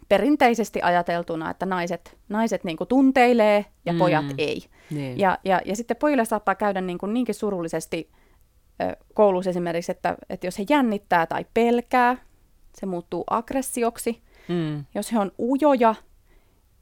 [0.09, 3.99] perinteisesti ajateltuna, että naiset, naiset niin kuin tunteilee ja mm.
[3.99, 4.63] pojat ei.
[4.89, 5.19] Niin.
[5.19, 8.11] Ja, ja, ja sitten pojille saattaa käydä niin kuin niinkin surullisesti
[9.13, 12.17] koulussa esimerkiksi, että, että jos he jännittää tai pelkää,
[12.79, 14.21] se muuttuu aggressioksi.
[14.47, 14.85] Mm.
[14.95, 15.95] Jos he on ujoja,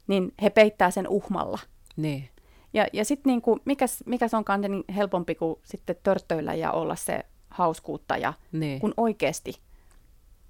[0.06, 1.58] niin he peittää sen uhmalla.
[1.96, 2.28] Niin.
[2.72, 6.72] Ja, ja sitten niin kuin, mikä, mikä se onkaan niin helpompi kuin sitten törttöillä ja
[6.72, 8.80] olla se hauskuuttaja, niin.
[8.80, 9.52] kun oikeasti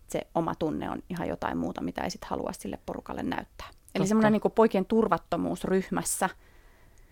[0.09, 3.67] se oma tunne on ihan jotain muuta, mitä ei sitten halua sille porukalle näyttää.
[3.69, 3.91] Totta.
[3.95, 6.29] Eli semmoinen niin poikien turvattomuus ryhmässä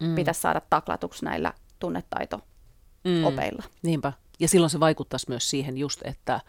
[0.06, 0.14] mm.
[0.14, 3.62] pitäisi saada taklatuksi näillä tunnetaito-opeilla.
[3.62, 3.78] Mm.
[3.82, 4.12] Niinpä.
[4.40, 6.40] Ja silloin se vaikuttaisi myös siihen just, että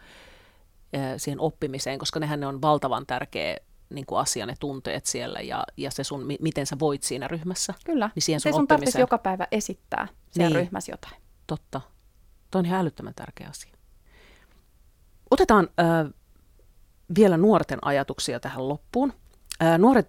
[1.16, 3.56] siihen oppimiseen, koska nehän ne on valtavan tärkeä
[3.90, 7.74] niin kuin asia, ne tunteet siellä ja, ja se sun, miten sä voit siinä ryhmässä.
[7.84, 10.64] Kyllä, niin siihen sun, sun tarvitsisi joka päivä esittää siellä niin.
[10.64, 11.22] ryhmässä jotain.
[11.46, 11.80] Totta.
[12.50, 13.72] Tuo on ihan älyttömän tärkeä asia.
[15.30, 16.12] Otetaan äh,
[17.16, 19.12] vielä nuorten ajatuksia tähän loppuun.
[19.78, 20.08] Nuoret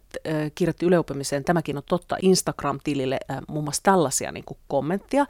[0.56, 5.26] kirjoitti yleoppimiseen, tämäkin on totta, Instagram-tilille muun muassa tällaisia niin kuin kommenttia.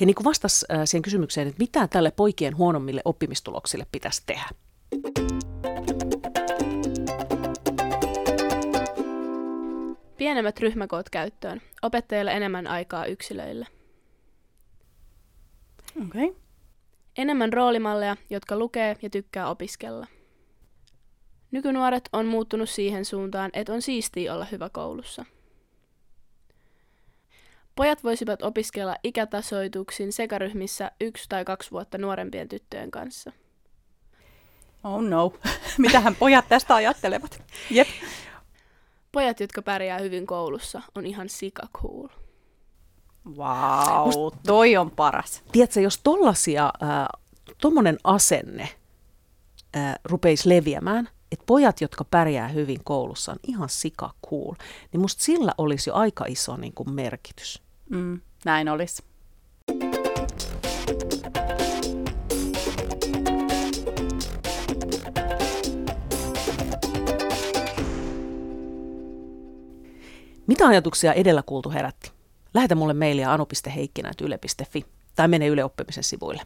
[0.00, 4.48] He niin vastasivat siihen kysymykseen, että mitä tälle poikien huonommille oppimistuloksille pitäisi tehdä.
[10.16, 11.62] Pienemmät ryhmäkoot käyttöön.
[11.82, 13.66] Opettajille enemmän aikaa yksilöille.
[16.06, 16.34] Okay.
[17.18, 20.06] Enemmän roolimalleja, jotka lukee ja tykkää opiskella.
[21.50, 25.24] Nykynuoret on muuttunut siihen suuntaan, että on siistiä olla hyvä koulussa.
[27.76, 33.32] Pojat voisivat opiskella ikätasoituksin sekaryhmissä yksi tai kaksi vuotta nuorempien tyttöjen kanssa.
[34.84, 35.32] Oh no,
[35.78, 37.42] mitähän pojat tästä ajattelevat?
[37.70, 37.88] Jep.
[39.12, 42.08] Pojat, jotka pärjää hyvin koulussa, on ihan sika cool.
[43.26, 45.42] Wow, Must, toi on paras.
[45.52, 47.06] Tiedätkö, jos tollasia, äh,
[47.60, 48.68] tommonen asenne
[49.76, 54.54] äh, rupeisi leviämään, että pojat, jotka pärjää hyvin koulussa, on ihan sika cool,
[54.92, 57.62] niin musta sillä olisi jo aika iso niin kuin merkitys.
[57.88, 59.02] Mm, näin olisi.
[70.46, 72.12] Mitä ajatuksia edellä kuultu herätti?
[72.54, 76.42] Lähetä mulle mailia anu.heikkinä.yle.fi tai mene Yle Oppimisen sivuille.